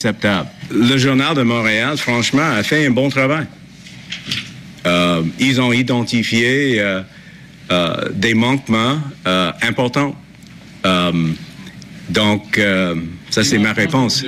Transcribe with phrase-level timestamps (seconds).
[0.00, 0.48] acceptable.
[0.70, 3.46] Le Journal de Montréal, franchement, a fait un bon travail.
[4.86, 7.02] Euh, ils ont identifié euh,
[7.70, 8.98] euh, des manquements
[9.60, 10.16] importants.
[12.08, 12.58] donc,
[13.28, 14.24] ça, c'est ma réponse.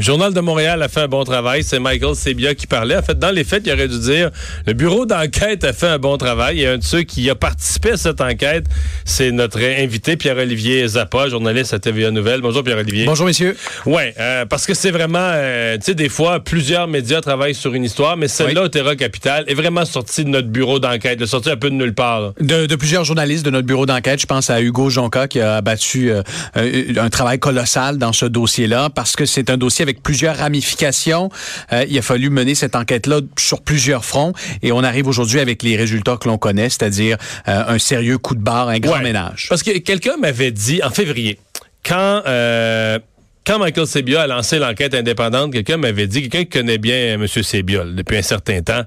[0.00, 1.62] Le Journal de Montréal a fait un bon travail.
[1.62, 2.96] C'est Michael Sebia qui parlait.
[2.96, 4.30] En fait, dans les faits, il aurait dû dire
[4.66, 6.62] le bureau d'enquête a fait un bon travail.
[6.62, 8.64] Et un de ceux qui a participé à cette enquête,
[9.04, 12.40] c'est notre invité Pierre-Olivier Zappa, journaliste à TVA Nouvelle.
[12.40, 13.04] Bonjour Pierre-Olivier.
[13.04, 13.54] Bonjour messieurs.
[13.84, 17.74] Ouais, euh, parce que c'est vraiment, euh, tu sais, des fois, plusieurs médias travaillent sur
[17.74, 18.70] une histoire, mais celle-là, oui.
[18.70, 21.94] Terra Capital, est vraiment sortie de notre bureau d'enquête, est sortie un peu de nulle
[21.94, 22.32] part.
[22.40, 24.18] De, de, plusieurs journalistes de notre bureau d'enquête.
[24.18, 26.22] Je pense à Hugo Jonca qui a abattu euh,
[26.96, 31.30] un travail colossal dans ce dossier-là parce que c'est un dossier avec plusieurs ramifications.
[31.72, 35.62] Euh, il a fallu mener cette enquête-là sur plusieurs fronts et on arrive aujourd'hui avec
[35.62, 37.16] les résultats que l'on connaît, c'est-à-dire
[37.48, 39.46] euh, un sérieux coup de barre, un grand ouais, ménage.
[39.48, 41.38] Parce que quelqu'un m'avait dit en février,
[41.84, 42.98] quand euh,
[43.46, 47.26] quand Michael Sebia a lancé l'enquête indépendante, quelqu'un m'avait dit, quelqu'un qui connaît bien M.
[47.26, 48.82] Sebia depuis un certain temps,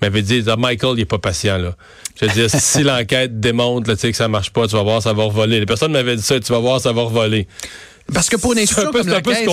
[0.00, 1.74] m'avait dit, ah, Michael, il est pas patient là.
[2.18, 5.12] Je veux dire, si l'enquête démontre là, que ça marche pas, tu vas voir, ça
[5.12, 5.60] va revoler.
[5.60, 7.46] Les personnes m'avaient dit ça, tu vas voir, ça va revoler.
[8.12, 9.48] Parce que pour une institution comme la Caisse,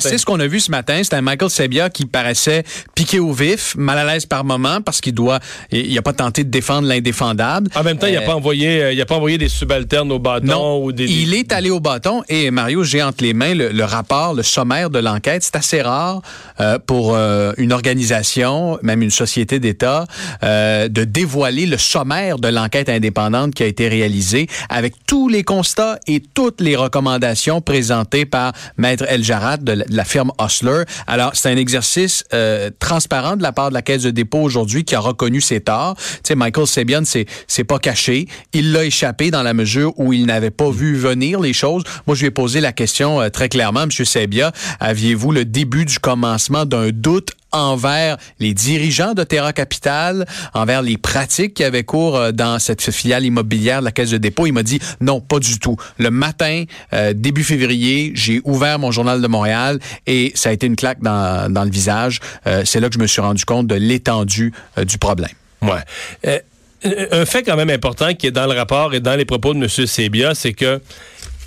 [0.00, 1.00] c'est ce qu'on a vu ce matin.
[1.02, 5.00] C'était un Michael Sebia qui paraissait piqué au vif, mal à l'aise par moment parce
[5.00, 7.70] qu'il doit, il a pas tenté de défendre l'indéfendable.
[7.74, 10.10] En même temps, euh, il a pas envoyé, euh, il a pas envoyé des subalternes
[10.12, 11.06] au bâton non, ou des.
[11.06, 14.42] Il est allé au bâton et Mario, j'ai entre les mains le, le rapport, le
[14.42, 15.42] sommaire de l'enquête.
[15.42, 16.22] C'est assez rare
[16.60, 20.06] euh, pour euh, une organisation, même une société d'État,
[20.42, 25.42] euh, de dévoiler le sommaire de l'enquête indépendante qui a été réalisée avec tous les
[25.42, 30.84] constats et toutes les recommandations présentées présenté par Maître El Jarad de la firme Osler.
[31.08, 34.84] Alors, c'est un exercice euh, transparent de la part de la Caisse de dépôt aujourd'hui
[34.84, 35.96] qui a reconnu ses torts.
[35.96, 38.28] Tu sais, Michael Sebian, c'est c'est pas caché.
[38.52, 41.82] Il l'a échappé dans la mesure où il n'avait pas vu venir les choses.
[42.06, 45.84] Moi, je lui ai posé la question euh, très clairement, Monsieur Sebia, aviez-vous le début
[45.84, 51.84] du commencement d'un doute envers les dirigeants de Terra Capital, envers les pratiques qui avaient
[51.84, 54.46] cours dans cette filiale immobilière de la Caisse de dépôt.
[54.46, 55.76] Il m'a dit non, pas du tout.
[55.98, 60.66] Le matin, euh, début février, j'ai ouvert mon journal de Montréal et ça a été
[60.66, 62.20] une claque dans, le visage.
[62.46, 65.30] Euh, c'est là que je me suis rendu compte de l'étendue euh, du problème.
[65.62, 66.42] Ouais.
[66.84, 69.58] un fait quand même important qui est dans le rapport et dans les propos de
[69.58, 69.68] M.
[69.68, 70.80] Sebia, c'est que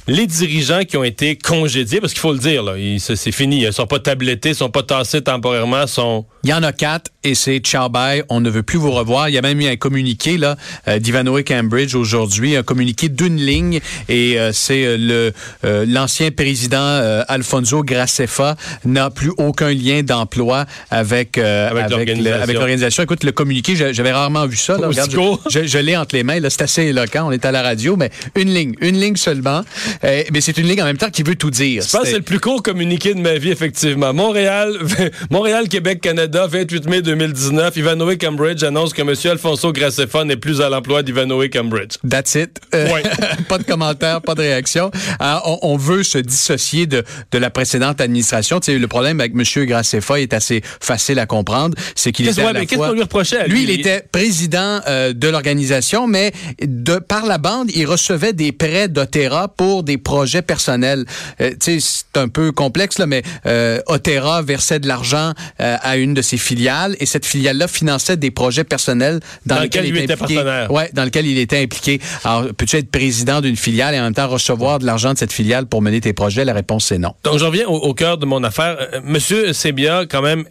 [0.08, 3.74] les dirigeants qui ont été congédiés, parce qu'il faut le dire, là, c'est fini, ils
[3.74, 6.25] sont pas tablettés, ils sont pas tassés temporairement, sont...
[6.44, 9.30] Il y en a quatre et c'est ciao bye, on ne veut plus vous revoir.
[9.30, 10.58] Il y a même eu un communiqué là
[10.90, 15.34] euh, d'Ivanoé Cambridge aujourd'hui, un communiqué d'une ligne et euh, c'est euh, le
[15.64, 23.03] euh, l'ancien président euh, Alfonso Gracefa n'a plus aucun lien d'emploi avec avec, avec l'organisation.
[23.03, 24.78] Écoute, le communiqué, j'avais rarement vu ça.
[24.78, 26.41] Là, regarde, je, je, je l'ai entre les mains.
[26.41, 27.25] Là, c'est assez éloquent.
[27.25, 29.64] On est à la radio, mais une ligne, une ligne seulement.
[30.03, 31.83] Euh, mais c'est une ligne en même temps qui veut tout dire.
[31.83, 34.13] Je pense que c'est le plus court communiqué de ma vie, effectivement.
[34.13, 34.77] Montréal,
[35.31, 37.75] Montréal, Québec, Canada, 28 mai 2019.
[37.77, 39.13] Ivanoé Cambridge annonce que M.
[39.31, 41.97] Alfonso Gracefa n'est plus à l'emploi d'Ivanoé Cambridge.
[42.07, 42.59] That's it.
[42.73, 43.03] Euh, ouais.
[43.47, 44.91] pas de commentaire, pas de réaction.
[45.21, 48.59] Euh, on, on, veut se dissocier de, de la précédente administration.
[48.59, 49.65] Tu sais, le problème avec M.
[49.65, 51.75] Gracefa est assez facile à comprendre.
[51.95, 52.93] C'est qu'il était ouais, fois...
[52.93, 53.65] lui reprochait à lui?
[53.65, 56.31] Lui, il était président euh, de l'organisation, mais
[56.61, 61.05] de par la bande, il recevait des prêts d'Otera pour des projets personnels.
[61.41, 65.77] Euh, tu sais, c'est un peu complexe, là, mais euh, Otera versait de l'argent euh,
[65.81, 69.85] à une de ses filiales et cette filiale-là finançait des projets personnels dans, dans lesquels
[69.85, 70.35] lequel il était impliqué.
[70.35, 70.72] Partenaire.
[70.72, 71.99] Ouais, dans lequel il était impliqué.
[72.23, 75.33] Alors, peux-tu être président d'une filiale et en même temps recevoir de l'argent de cette
[75.33, 76.45] filiale pour mener tes projets?
[76.45, 77.13] La réponse, c'est non.
[77.23, 78.77] Donc, je reviens au, au cœur de mon affaire.
[79.03, 80.45] Monsieur Sebia, quand même,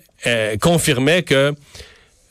[0.61, 1.55] confirmait que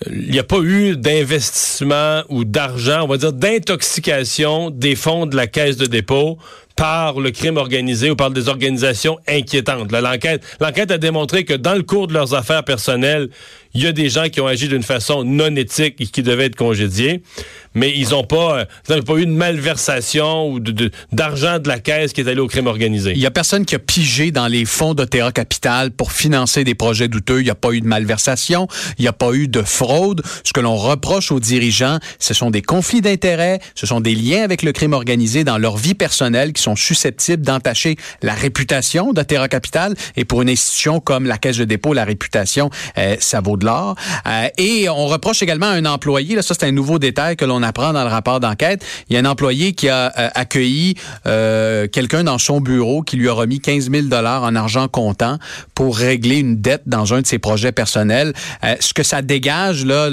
[0.09, 5.35] il n'y a pas eu d'investissement ou d'argent, on va dire d'intoxication des fonds de
[5.35, 6.39] la caisse de dépôt
[6.81, 9.91] par le crime organisé ou par des organisations inquiétantes.
[9.91, 13.29] L'enquête, l'enquête a démontré que dans le cours de leurs affaires personnelles,
[13.73, 16.45] il y a des gens qui ont agi d'une façon non éthique et qui devaient
[16.45, 17.21] être congédiés,
[17.73, 20.59] mais ils n'ont pas, ils ont pas eu de malversation ou
[21.11, 23.11] d'argent de la caisse qui est allé au crime organisé.
[23.11, 26.63] Il y a personne qui a pigé dans les fonds de Terra Capital pour financer
[26.63, 27.39] des projets douteux.
[27.39, 28.67] Il n'y a pas eu de malversation,
[28.97, 30.21] il n'y a pas eu de fraude.
[30.43, 34.43] Ce que l'on reproche aux dirigeants, ce sont des conflits d'intérêts, ce sont des liens
[34.43, 39.21] avec le crime organisé dans leur vie personnelle qui sont susceptibles d'entacher la réputation de
[39.21, 39.95] Terra Capital.
[40.15, 43.65] Et pour une institution comme la Caisse de dépôt, la réputation, euh, ça vaut de
[43.65, 43.95] l'or.
[44.27, 47.45] Euh, et on reproche également à un employé, là, ça c'est un nouveau détail que
[47.45, 50.29] l'on on apprend dans le rapport d'enquête, il y a un employé qui a euh,
[50.33, 50.95] accueilli
[51.91, 55.37] quelqu'un dans son bureau qui lui a remis 15 000 dollars en argent comptant
[55.75, 58.33] pour régler une dette dans un de ses projets personnels.
[58.79, 60.09] Ce que ça dégage, là,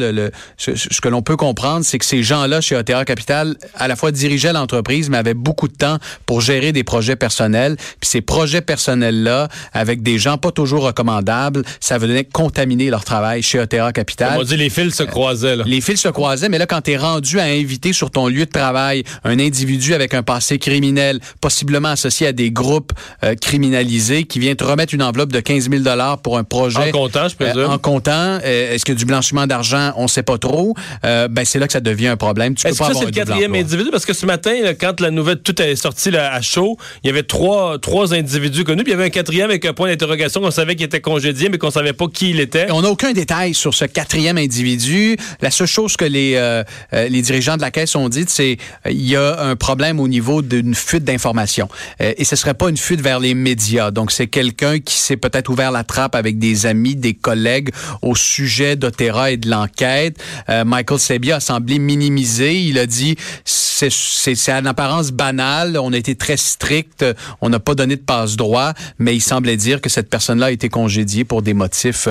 [0.57, 4.11] ce, que l'on peut comprendre, c'est que ces gens-là chez OTA Capital, à la fois
[4.11, 7.77] dirigeaient l'entreprise, mais avaient beaucoup de temps pour gérer des projets personnels.
[8.01, 13.43] Puis ces projets personnels-là, avec des gens pas toujours recommandables, ça venait contaminer leur travail
[13.43, 14.39] chez OTA Capital.
[14.39, 15.57] On dit les fils se croisaient.
[15.57, 15.65] Là.
[15.67, 18.47] Les fils se croisaient, mais là, quand tu es rendu à inviter sur ton lieu
[18.47, 22.93] de travail un individu avec un passé criminel, possiblement associé à des groupes
[23.25, 25.85] euh, criminalisés, qui vient te remettre une enveloppe de 15 000
[26.23, 26.89] pour un projet...
[26.89, 27.59] En comptant, je présume.
[27.59, 28.39] Euh, en comptant.
[28.45, 29.93] Euh, est-ce que du blanchiment d'argent?
[29.97, 30.75] On sait pas trop.
[31.03, 32.55] ben, c'est là que ça devient un problème.
[32.65, 33.91] Est-ce que c'est le quatrième individu?
[33.91, 37.11] Parce que ce matin, quand la nouvelle, tout est sorti là, à chaud, il y
[37.11, 40.41] avait trois, trois individus connus, puis il y avait un quatrième avec un point d'interrogation
[40.41, 42.71] qu'on savait qu'il était congédié, mais qu'on savait pas qui il était.
[42.71, 45.17] On n'a aucun détail sur ce quatrième individu.
[45.41, 48.59] La seule chose que les, euh, euh, les dirigeants de la Caisse ont dit, c'est
[48.87, 51.69] qu'il y a un problème au niveau d'une fuite d'informations.
[52.01, 53.91] Euh, et ce serait pas une fuite vers les médias.
[53.91, 57.71] Donc, c'est quelqu'un qui s'est peut-être ouvert la trappe avec des amis, des collègues
[58.03, 60.17] au sujet d'Otera et de l'enquête.
[60.49, 62.55] Michael Sebia a semblé minimiser.
[62.55, 65.79] Il a dit, c'est en apparence banal.
[65.79, 67.05] On a été très strict.
[67.41, 68.75] On n'a pas donné de passe-droit.
[68.99, 72.09] Mais il semblait dire que cette personne-là a été congédiée pour des motifs,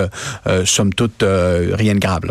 [0.47, 2.21] euh, somme toute, rien de grave.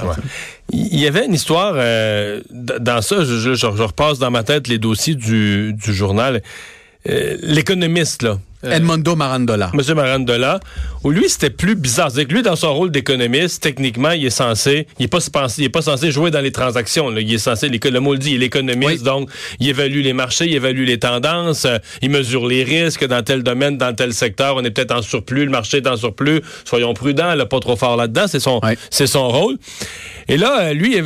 [0.71, 5.15] Il y avait une histoire euh, dans ça, je, repasse dans ma tête les dossiers
[5.15, 6.43] du, du journal.
[7.09, 8.39] Euh, l'économiste, là.
[8.65, 9.71] Euh, Edmondo Marandola.
[9.75, 10.61] Monsieur Marandola,
[11.05, 12.11] où lui, c'était plus bizarre.
[12.11, 15.19] C'est que lui, dans son rôle d'économiste, techniquement, il est censé, il est pas,
[15.59, 17.11] il est pas censé jouer dans les transactions.
[17.11, 17.21] Là.
[17.21, 19.31] Il est censé, le mot le dit, il est l'économiste, donc
[19.61, 21.67] il évalue les marchés, il évalue les tendances,
[22.01, 24.57] il mesure les risques dans tel domaine, dans tel secteur.
[24.57, 26.41] On est peut-être en surplus, le marché est en surplus.
[26.65, 28.27] Soyons prudents, là, pas trop fort là-dedans.
[28.27, 28.61] C'est son,
[28.91, 29.59] c'est son rôle.
[30.29, 30.97] Et là, euh, lui,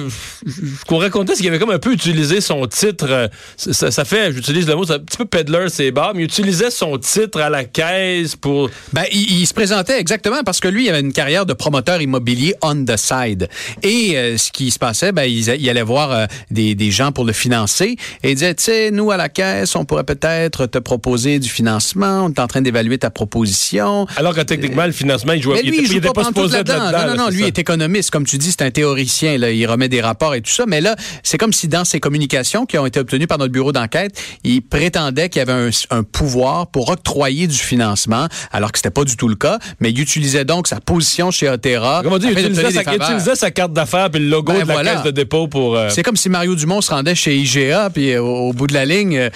[0.46, 3.06] ce qu'on racontait, c'est qu'il avait comme un peu utilisé son titre.
[3.08, 6.22] Euh, ça, ça fait, j'utilise le mot, c'est un petit peu peddler, c'est bas, mais
[6.22, 8.70] il utilisait son titre à la caisse pour.
[8.92, 12.54] Ben, il, se présentait exactement parce que lui, il avait une carrière de promoteur immobilier
[12.62, 13.48] on the side.
[13.82, 17.32] Et euh, ce qui se passait, ben, il, allait voir des, des, gens pour le
[17.32, 21.38] financer et il disait, tu sais, nous, à la caisse, on pourrait peut-être te proposer
[21.38, 22.24] du financement.
[22.24, 24.06] On est en train d'évaluer ta proposition.
[24.16, 25.62] Alors que techniquement, le financement, il jouait.
[25.62, 26.90] lui, il, était, pas, supposé là-dedans.
[26.92, 27.30] Non, non, non.
[27.30, 28.10] Lui est économiste.
[28.10, 30.64] Comme tu dis, c'est un théoricien il remet des rapports et tout ça.
[30.66, 33.72] Mais là, c'est comme si dans ses communications qui ont été obtenues par notre bureau
[33.72, 38.90] d'enquête, il prétendait qu'il y avait un, pouvoir pour octroyer du financement, alors que c'était
[38.90, 39.58] pas du tout le cas.
[39.80, 42.00] Mais il utilisait donc sa position chez Otera.
[42.02, 45.10] Comment dire, il utilisait, sa, carte d'affaires puis le logo ben de la caisse de
[45.10, 45.76] dépôt pour.
[45.76, 48.74] Euh, c'est comme si Mario Dumont se rendait chez IGA puis euh, au, bout de
[48.74, 49.30] la ligne, euh,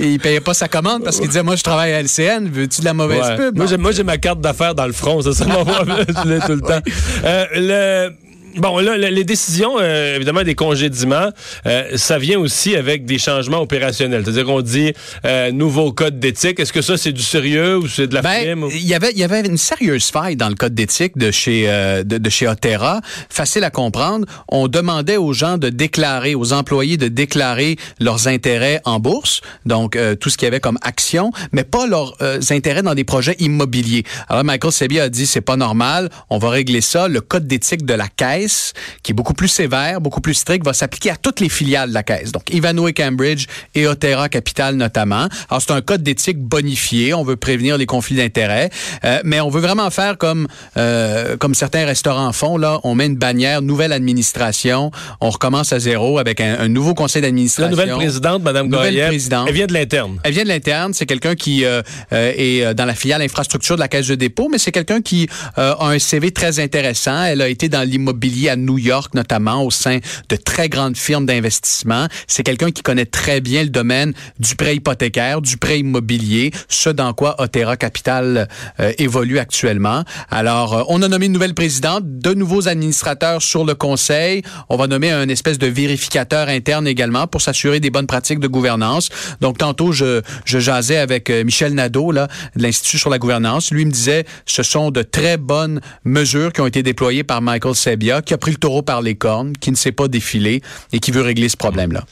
[0.00, 2.84] il payait pas sa commande parce qu'il disait moi je travaille à LCN, veux-tu de
[2.84, 3.56] la mauvaise pub?
[3.56, 6.80] Moi j'ai ma carte d'affaires dans le front, ça ça m'envoie tout le temps.
[7.24, 11.30] le Bon, là, les décisions, euh, évidemment, des congédiements,
[11.66, 14.22] euh, ça vient aussi avec des changements opérationnels.
[14.24, 14.92] C'est-à-dire qu'on dit
[15.24, 16.58] euh, nouveau code d'éthique.
[16.58, 19.18] Est-ce que ça, c'est du sérieux ou c'est de la ben, Il y avait, il
[19.18, 23.00] y avait une sérieuse faille dans le code d'éthique de chez de, de, chez Otera.
[23.28, 24.26] Facile à comprendre.
[24.48, 29.98] On demandait aux gens de déclarer, aux employés de déclarer leurs intérêts en bourse, donc
[30.20, 32.16] tout ce qu'il y avait comme action, mais pas leurs
[32.50, 34.04] intérêts dans des projets immobiliers.
[34.28, 36.08] Alors Michael Sebi a dit c'est pas normal.
[36.30, 37.08] On va régler ça.
[37.08, 40.72] Le code d'éthique de la caisse qui est beaucoup plus sévère, beaucoup plus strict, va
[40.72, 42.32] s'appliquer à toutes les filiales de la Caisse.
[42.32, 45.28] Donc, Ivanhoe Cambridge et Otera Capital notamment.
[45.48, 47.14] Alors, c'est un code d'éthique bonifié.
[47.14, 48.70] On veut prévenir les conflits d'intérêts.
[49.04, 52.56] Euh, mais on veut vraiment faire comme, euh, comme certains restaurants font.
[52.56, 54.90] Là, on met une bannière, nouvelle administration.
[55.20, 57.76] On recommence à zéro avec un, nouveau conseil d'administration.
[57.76, 60.18] La nouvelle présidente, Mme Goyer, elle vient de l'interne.
[60.22, 60.92] Elle vient de l'interne.
[60.94, 64.58] C'est quelqu'un qui euh, est dans la filiale infrastructure de la Caisse de dépôt, mais
[64.58, 67.24] c'est quelqu'un qui a un CV très intéressant.
[67.24, 71.26] Elle a été dans l'immobilier à New York, notamment au sein de très grandes firmes
[71.26, 72.06] d'investissement.
[72.26, 76.90] C'est quelqu'un qui connaît très bien le domaine du prêt hypothécaire, du prêt immobilier, ce
[76.90, 78.48] dans quoi Otera Capital
[78.80, 80.04] euh, évolue actuellement.
[80.30, 84.42] Alors, euh, on a nommé une nouvelle présidente, de nouveaux administrateurs sur le conseil.
[84.68, 88.48] On va nommer un espèce de vérificateur interne également pour s'assurer des bonnes pratiques de
[88.48, 89.08] gouvernance.
[89.40, 93.70] Donc, tantôt, je, je jasais avec euh, Michel Nadeau, là, de l'Institut sur la gouvernance.
[93.70, 97.74] Lui me disait, ce sont de très bonnes mesures qui ont été déployées par Michael
[97.74, 101.00] Sebia, qui a pris le taureau par les cornes, qui ne sait pas défiler et
[101.00, 102.04] qui veut régler ce problème-là.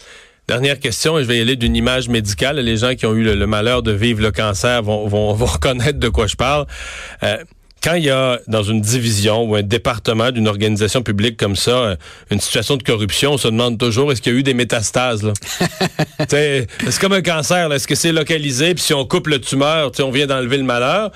[0.48, 2.60] Dernière question, et je vais y aller d'une image médicale.
[2.60, 6.08] Les gens qui ont eu le, malheur de vivre le cancer vont, vont, reconnaître de
[6.08, 6.66] quoi je parle.
[7.24, 7.36] Euh,
[7.82, 11.70] quand il y a dans une division ou un département d'une organisation publique comme ça
[11.70, 11.96] euh,
[12.30, 15.32] une situation de corruption, on se demande toujours est-ce qu'il y a eu des métastases
[16.28, 16.66] c'est
[17.00, 18.74] comme un cancer, est-ce que c'est localisé?
[18.74, 21.12] Puis si on coupe le tumeur, on vient d'enlever le malheur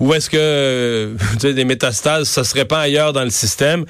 [0.00, 3.84] ou est-ce que des métastases ça serait pas ailleurs dans le système?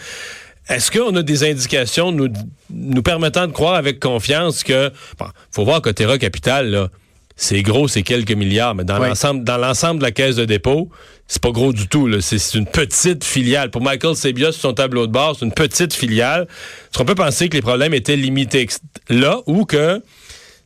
[0.68, 2.28] Est-ce qu'on a des indications nous,
[2.70, 6.88] nous permettant de croire avec confiance que, bon, faut voir Terra Capital, là,
[7.36, 10.88] c'est gros, c'est quelques milliards, mais dans l'ensemble, dans l'ensemble de la caisse de dépôt,
[11.26, 12.08] c'est pas gros du tout.
[12.20, 13.70] C'est une petite filiale.
[13.70, 16.42] Pour Michael Sebia, sur son tableau de bord, c'est une petite filiale.
[16.42, 18.68] Est-ce qu'on peut penser que les problèmes étaient limités
[19.08, 20.00] là ou que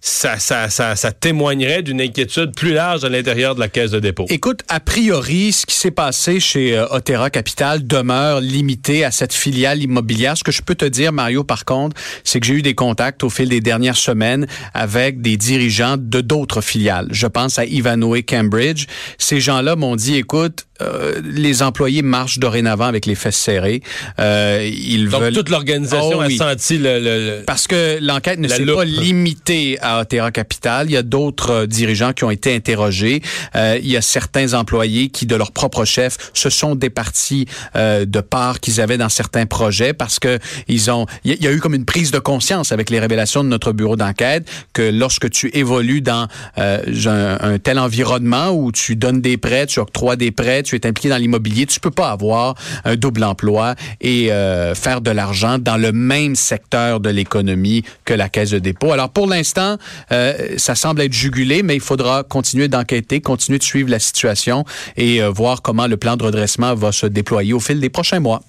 [0.01, 3.99] ça, ça, ça, ça témoignerait d'une inquiétude plus large à l'intérieur de la caisse de
[3.99, 4.27] dépôt.
[4.29, 9.35] Écoute, a priori, ce qui s'est passé chez euh, Otera Capital demeure limité à cette
[9.35, 10.37] filiale immobilière.
[10.37, 13.25] Ce que je peux te dire, Mario, par contre, c'est que j'ai eu des contacts
[13.25, 17.09] au fil des dernières semaines avec des dirigeants de d'autres filiales.
[17.11, 18.87] Je pense à Ivanhoe Cambridge.
[19.19, 23.83] Ces gens-là m'ont dit, écoute, euh, les employés marchent dorénavant avec les fesses serrées.
[24.21, 28.85] Euh, ils Donc toute l'organisation oh a senti le, Parce que l'enquête ne s'est pas
[28.85, 30.87] limitée à Terra Capital.
[30.89, 33.23] Il y a d'autres euh, dirigeants qui ont été interrogés.
[33.57, 38.05] Euh, il y a certains employés qui, de leur propre chef, se sont départis euh,
[38.05, 41.07] de parts qu'ils avaient dans certains projets parce que ils ont.
[41.25, 43.97] Il y, a eu comme une prise de conscience avec les révélations de notre bureau
[43.97, 46.29] d'enquête que lorsque tu évolues dans
[46.59, 50.77] euh, un, un tel environnement où tu donnes des prêts, tu octroies des prêts, tu
[50.77, 52.55] es impliqué dans l'immobilier, tu peux pas avoir
[52.85, 54.31] un double emploi et
[54.75, 58.93] faire de l'argent dans le même secteur de l'économie que la caisse de dépôt.
[58.93, 59.78] Alors pour l'instant,
[60.13, 64.65] euh, ça semble être jugulé, mais il faudra continuer d'enquêter, continuer de suivre la situation
[64.97, 68.21] et euh, voir comment le plan de redressement va se déployer au fil des prochains
[68.21, 68.43] mois.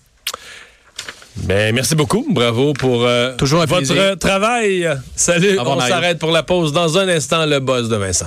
[1.44, 2.26] Ben, merci beaucoup.
[2.30, 3.08] Bravo pour
[3.38, 4.90] Toujours votre travail.
[5.16, 5.58] Salut.
[5.60, 6.74] On s'arrête pour la pause.
[6.74, 8.26] Dans un instant, le boss de Vincent.